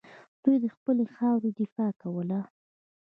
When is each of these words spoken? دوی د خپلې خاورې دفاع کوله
دوی 0.43 0.57
د 0.63 0.65
خپلې 0.75 1.03
خاورې 1.15 1.49
دفاع 1.59 1.91
کوله 2.01 2.39